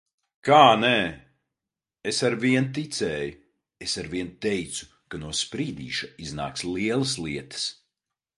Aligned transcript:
Kā 0.47 0.59
nē? 0.83 0.93
Es 2.11 2.21
arvien 2.29 2.69
ticēju! 2.77 3.35
Es 3.89 3.93
arvien 4.05 4.33
teicu, 4.47 4.89
ka 5.13 5.21
no 5.25 5.35
Sprīdīša 5.43 6.11
iznāks 6.27 6.67
lielas 6.73 7.15
lietas. 7.29 7.69